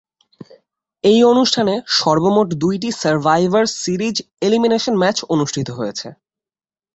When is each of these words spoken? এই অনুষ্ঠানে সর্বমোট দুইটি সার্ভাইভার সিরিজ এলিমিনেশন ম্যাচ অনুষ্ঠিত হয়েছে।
এই 1.03 1.19
অনুষ্ঠানে 1.23 1.73
সর্বমোট 1.97 2.47
দুইটি 2.63 2.89
সার্ভাইভার 3.01 3.65
সিরিজ 3.75 4.15
এলিমিনেশন 4.41 4.93
ম্যাচ 4.97 5.17
অনুষ্ঠিত 5.33 5.67
হয়েছে। 5.71 6.07